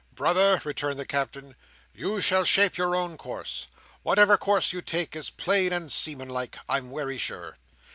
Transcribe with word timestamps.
"Brother," 0.15 0.59
returned 0.63 0.97
the 0.97 1.05
Captain, 1.05 1.55
"you 1.93 2.21
shall 2.21 2.43
shape 2.43 2.75
your 2.75 2.95
own 2.95 3.17
course. 3.17 3.67
Wotever 4.03 4.35
course 4.35 4.73
you 4.73 4.81
take, 4.81 5.15
is 5.15 5.29
plain 5.29 5.71
and 5.71 5.91
seamanlike, 5.91 6.57
I'm 6.67 6.89
wery 6.89 7.19
sure." 7.19 7.59